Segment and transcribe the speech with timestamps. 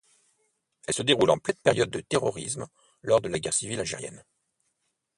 [0.87, 2.65] Elle se déroule en pleine période de terrorisme
[3.03, 4.25] lors de la guerre civile algérienne.